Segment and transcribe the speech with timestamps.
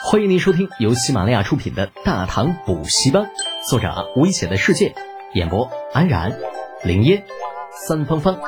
[0.00, 3.24] 欢迎您收听由喜马拉雅出品的《大唐补习班》，
[3.68, 4.94] 作者危险的世界，
[5.34, 6.38] 演播安然、
[6.84, 7.24] 林烟、
[7.72, 8.38] 三芳芳，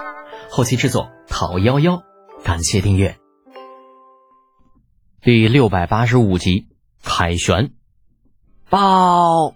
[0.48, 2.02] 后期制作陶幺幺。
[2.44, 3.16] 感谢订阅。
[5.20, 6.68] 第六百八十五集，
[7.02, 7.72] 凯旋。
[8.68, 9.54] 报！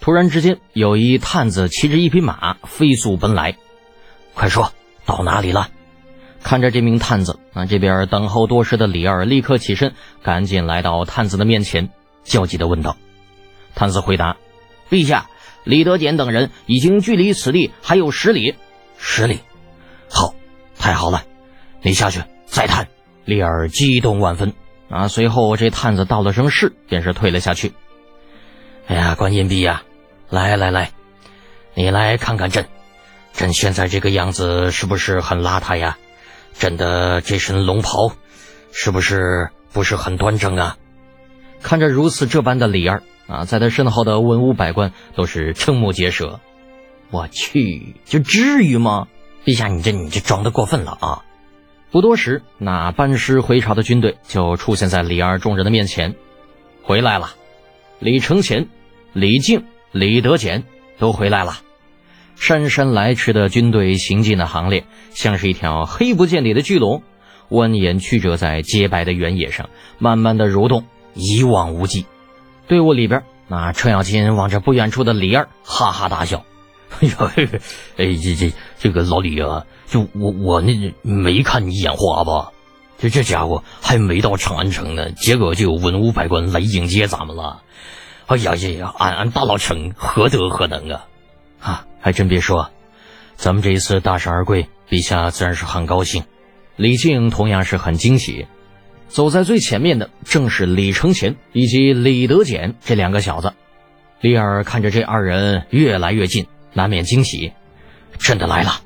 [0.00, 3.56] 突然之间，有一探子骑着一匹马飞速奔来。
[4.32, 4.72] 快说
[5.04, 5.68] 到哪里了？
[6.44, 11.88] 看着这名探子，啊，这边等候多时的李二立刻起身，赶紧来到探子的面前，
[12.22, 12.98] 焦急地问道
[13.74, 14.36] ：“探子回答，
[14.90, 15.30] 陛下，
[15.64, 18.54] 李德俭等人已经距离此地还有十里，
[18.98, 19.40] 十里，
[20.10, 20.34] 好，
[20.78, 21.24] 太好了，
[21.80, 22.88] 你下去再探。”
[23.24, 24.52] 李二激动万分，
[24.90, 27.72] 啊，随后这探子道了声是，便是退了下去。
[28.86, 29.82] 哎呀，关银币呀，
[30.28, 30.90] 来来来，
[31.72, 32.66] 你来看看朕，
[33.32, 35.96] 朕现在这个样子是不是很邋遢呀？
[36.58, 38.12] 朕的这身龙袍，
[38.72, 40.76] 是不是不是很端正啊？
[41.62, 46.40] 看着如此这般的李二啊，在他身后的文武百官都是瞠目结舌。
[47.10, 49.08] 我去，就至于吗？
[49.44, 51.24] 陛下，你这你这装的过分了啊！
[51.90, 56.14] 不多时，那班师回朝的军队就出现在李二众人的面前。
[56.82, 57.34] 回来了，
[57.98, 58.66] 李承乾、
[59.12, 60.64] 李靖、李德俭
[60.98, 61.58] 都回来了。
[62.36, 67.02] 姗姗来迟的军队行进的行列，像是一条黑不见底的巨龙，
[67.48, 72.06] 蜿蜒曲折在洁白的原野上，慢慢的蠕动，一望无际。
[72.66, 76.44] 队伍里边，那程咬金望着不远处的李二，哈哈大笑
[77.00, 77.32] ：“哎呀，
[77.96, 82.50] 哎，这这这个老李啊，就我我那没看你眼花吧？
[82.98, 87.62] 就这家伙还没到长安城呢，结果就有文武百官来迎接咱们了。
[88.26, 91.06] 哎呀呀，俺俺大老程何德何能啊？！”
[92.06, 92.70] 还真别说，
[93.34, 96.24] 咱们这一次大胜而归，陛下自然是很高兴。
[96.76, 98.46] 李靖同样是很惊喜。
[99.08, 103.54] 走在最前面的正是李承乾以及李德俭这两个小子。
[104.20, 107.52] 李二看着这二人越来越近，难免惊喜。
[108.18, 108.82] 真的来了，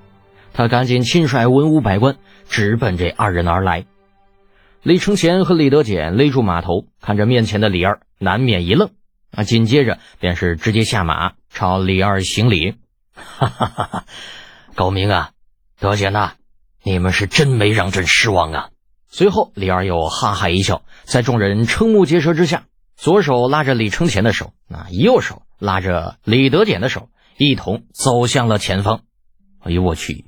[0.52, 3.84] 他赶紧亲率文武百官直奔这二人而来。
[4.84, 8.90] 李承乾和李德俭勒住马头，看着面前的李二，难免一愣。
[9.32, 12.74] 啊，紧接着便是直接下马朝李二行礼。
[13.18, 13.84] 哈哈哈！
[13.84, 14.04] 哈
[14.74, 15.30] 高明啊，
[15.78, 16.34] 德简呐，
[16.82, 18.70] 你们是真没让朕失望啊！
[19.08, 22.64] 随后，李二又哈哈一笑，在众人瞠目结舌之下，
[22.96, 29.00] 左手拉着李承乾的手，啊，右手拉着李德俭的手，一同走向了前方。
[29.60, 30.26] 哎呦我去，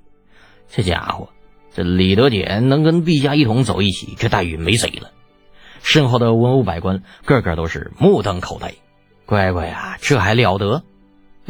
[0.69, 1.29] 这家伙，
[1.75, 5.13] 这李德俭能跟陛下一同走一起，这待遇没谁了。
[5.83, 8.75] 身后的文武百官个个都是目瞪口呆，
[9.27, 10.83] 乖乖啊，这还了得！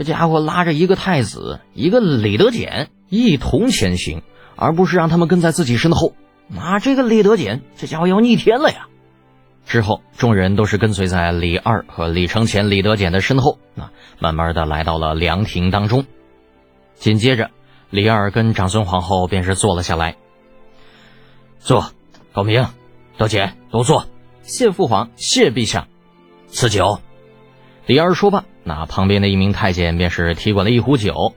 [0.03, 4.23] 这家伙拉着一个太子，一个李德俭一同前行，
[4.57, 6.15] 而不是让他们跟在自己身后。
[6.49, 8.87] 那这个李德俭，这家伙要逆天了呀！
[9.67, 16.07] 之后，众人都是跟随在李二和李承乾、李德俭的身后，那慢慢的来到了凉亭当中。
[16.95, 17.51] 紧接着，
[17.91, 20.17] 李二跟长孙皇后便是坐了下来。
[21.59, 21.93] 坐，
[22.33, 22.67] 高明、
[23.19, 24.07] 德俭都坐。
[24.41, 25.89] 谢父皇，谢陛下。
[26.49, 27.01] 赐酒。
[27.85, 28.47] 李二说罢。
[28.63, 31.35] 那旁边的一名太监便是提过了一壶酒，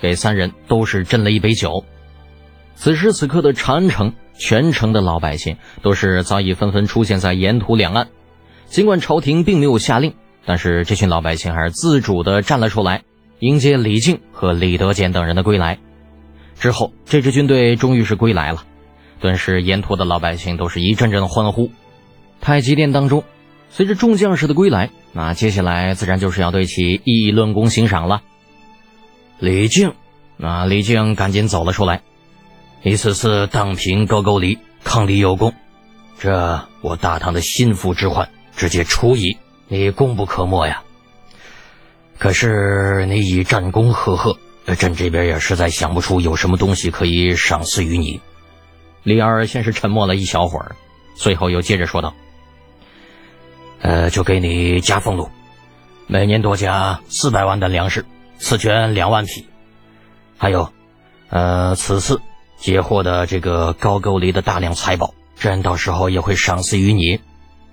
[0.00, 1.84] 给三人都是斟了一杯酒。
[2.74, 8.08] 此时此刻的长安城，全城的老百姓都是早已纷纷出现在沿途两岸。
[8.66, 10.14] 尽管朝廷并没有下令，
[10.46, 13.02] 但是这群老百姓还是自主的站了出来，
[13.40, 15.78] 迎接李靖和李德俭等人的归来。
[16.58, 18.64] 之后，这支军队终于是归来了，
[19.20, 21.70] 顿时沿途的老百姓都是一阵阵欢呼。
[22.40, 23.24] 太极殿当中。
[23.74, 28.20] 随着众将士的归来，那接下来自然就是要对其议论功行赏了。
[29.38, 29.94] 李靖，
[30.36, 32.02] 那李靖赶紧走了出来。
[32.82, 35.54] 你此次荡平高句丽，抗敌有功，
[36.18, 39.38] 这我大唐的心腹之患直接除矣，
[39.68, 40.82] 你功不可没呀。
[42.18, 44.36] 可是你以战功赫赫，
[44.76, 48.20] 朕这边也实在想不出有什么东西可以赏赐于你。
[49.02, 50.76] 李二先是沉默了一小会儿，
[51.16, 52.12] 最后又接着说道。
[53.82, 55.28] 呃，就给你加俸禄，
[56.06, 58.06] 每年多加四百万的粮食，
[58.38, 59.46] 赐权两万匹，
[60.38, 60.72] 还有，
[61.28, 62.20] 呃，此次
[62.56, 67.20] 截获的这个高句丽的大量财宝，朕到时候也会赏赐于你。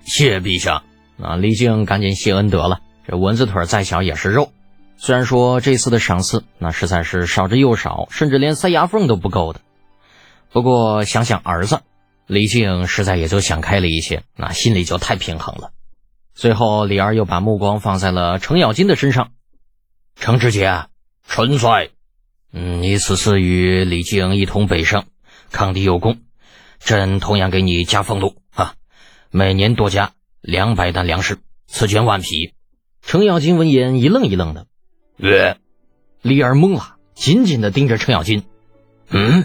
[0.04, 0.82] 谢陛下。
[1.22, 2.80] 啊，李靖赶紧谢恩得了。
[3.06, 4.52] 这蚊子腿再小也是肉，
[4.96, 9.60] 虽然说这次的赏赐那实在是少之又少，甚至连塞牙缝都不够的。
[10.50, 11.80] 不过想想儿子，
[12.26, 15.70] 李靖实在也就想开了一些，那心里就太平衡了。
[16.40, 19.32] 最后，李二又把目光放在了程咬金的身上。
[20.16, 20.86] 程知节，
[21.28, 21.90] 纯帅，
[22.50, 25.04] 嗯，你此次与李靖一同北上，
[25.52, 26.22] 抗敌有功，
[26.78, 28.72] 朕同样给你加俸禄啊，
[29.30, 32.54] 每年多加两百担粮食，赐捐万匹。
[33.02, 34.66] 程咬金闻言一愣一愣的，
[35.18, 35.58] 呃，
[36.22, 38.44] 李二懵了，紧紧的盯着程咬金。
[39.10, 39.44] 嗯，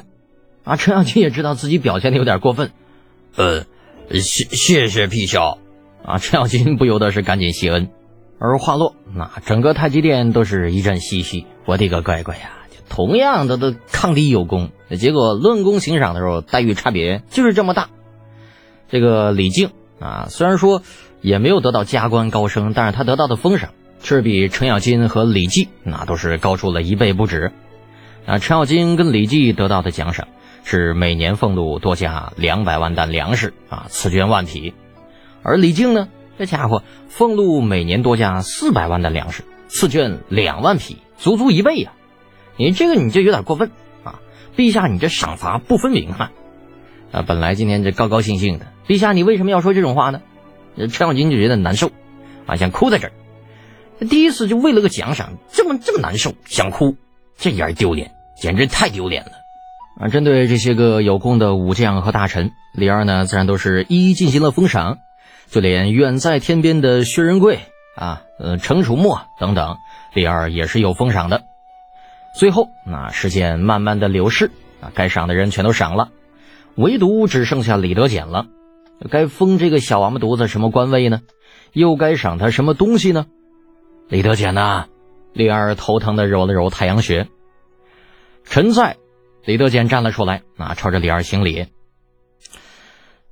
[0.63, 2.71] 啊，程咬金也知道自己表现的有点过分。
[3.35, 3.65] 呃，
[4.13, 5.57] 谢谢谢陛下。
[6.05, 7.89] 啊，程咬金不由得是赶紧谢恩。
[8.39, 11.45] 而话落，那整个太极殿都是一阵唏嘘。
[11.65, 12.51] 我的个乖乖呀！
[12.87, 14.69] 同样的的抗敌有功，
[14.99, 17.89] 结果论功行赏的时候待遇差别就是这么大。
[18.87, 20.83] 这个李靖啊，虽然说
[21.21, 27.51] 也没有得到加官高升，但是他得到的封赏却比程咬金和李绩那都是高出了一倍不止。
[28.27, 30.27] 啊，程咬金跟李绩得到的奖赏
[30.63, 34.73] 是每年俸禄多加两百万担粮食啊，赐捐万匹；
[35.45, 36.07] 而李靖呢，
[36.39, 41.91] 这家伙俸禄每年多加四百万的粮食，赐捐两万匹，足足一倍呀！
[42.57, 43.69] 你这个你就有点过分
[44.03, 44.19] 啊！
[44.57, 46.31] 陛下，你这赏罚不分明啊！
[47.11, 50.21] 啊，本来今天这高高兴兴的，陛下你为什么要说这种话呢？
[50.91, 51.91] 程咬金就觉得难受，
[52.47, 53.13] 啊，想哭在这儿。
[54.09, 56.97] 第一次就为了个奖赏这么这么难受，想哭，
[57.37, 59.31] 这样丢脸，简直太丢脸了！
[60.01, 64.97] 啊，针对这些个有功的武将和大臣，李二呢自然都是一一进行了封赏，
[65.47, 67.59] 就连远在天边的薛仁贵
[67.95, 69.77] 啊，呃，程楚墨等等，
[70.13, 71.43] 李二也是有封赏的。
[72.37, 74.51] 最后，那时间慢慢的流逝，
[74.81, 76.09] 啊，该赏的人全都赏了，
[76.75, 78.47] 唯独只剩下李德俭了。
[79.09, 81.21] 该封这个小王八犊子什么官位呢？
[81.71, 83.25] 又该赏他什么东西呢？
[84.09, 84.85] 李德俭呢，
[85.33, 87.27] 李二头疼的揉了揉太阳穴。
[88.43, 88.97] 臣在，
[89.43, 91.67] 李德俭站了出来，啊，朝着李二行礼。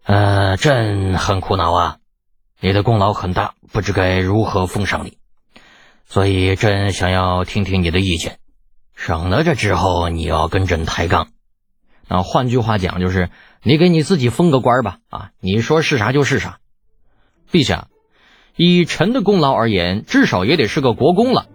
[0.03, 1.97] 呃，朕很苦恼啊，
[2.63, 5.17] 你的功劳很大，不知该如何封赏你，
[6.05, 8.39] 所以朕想要听听你的意见。
[8.95, 11.27] 省得这之后你要跟朕抬杠，
[12.07, 13.29] 那换句话讲就是
[13.63, 16.59] 你给你自己封个官吧，啊，你说是啥就是啥。
[17.51, 17.89] 陛下，
[18.55, 21.47] 以臣的功劳而言，至少也得是个国公了，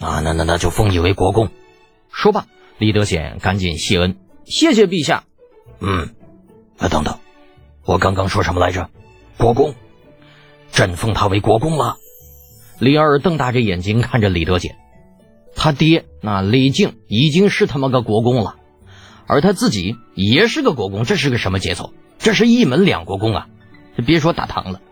[0.00, 1.50] 啊，那那那就封你为国公。
[2.10, 2.46] 说罢，
[2.78, 4.16] 李德显赶紧谢恩，
[4.46, 5.24] 谢谢陛下。
[5.80, 6.14] 嗯，
[6.78, 7.18] 啊，等等，
[7.84, 8.88] 我刚刚说什么来着？
[9.36, 9.74] 国公，
[10.72, 11.96] 朕封他为国公了。
[12.78, 14.76] 李二瞪大着眼睛看着李德显。
[15.54, 18.56] 他爹那李靖已经是他妈个国公了，
[19.26, 21.94] 而他自己也是个国公，这是个什么节奏？
[22.18, 23.48] 这是一门两国公啊！
[24.06, 24.82] 别说大唐了，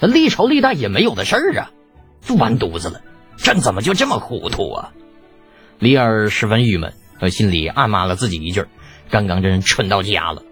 [0.00, 1.70] 那历朝历代也没有的事儿啊！
[2.38, 3.02] 完犊子了，
[3.36, 4.92] 朕怎么就这么糊涂啊？
[5.78, 8.64] 李二十分郁闷，他心里暗骂了自己一句
[9.10, 10.42] ：“刚刚真蠢到家了。”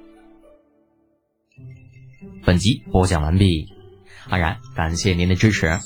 [2.44, 3.68] 本集播讲完毕，
[4.28, 5.78] 安然感谢您的支持。